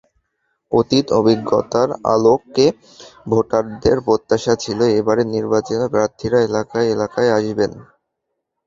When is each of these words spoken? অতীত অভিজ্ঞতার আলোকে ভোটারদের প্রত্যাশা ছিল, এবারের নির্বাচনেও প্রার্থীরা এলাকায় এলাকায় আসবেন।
অতীত 0.71 1.05
অভিজ্ঞতার 1.19 1.89
আলোকে 2.13 2.65
ভোটারদের 3.27 3.97
প্রত্যাশা 4.05 4.53
ছিল, 4.55 4.79
এবারের 4.99 5.27
নির্বাচনেও 5.35 5.93
প্রার্থীরা 5.93 6.39
এলাকায় 6.41 6.87
এলাকায় 6.87 7.29
আসবেন। 7.37 7.71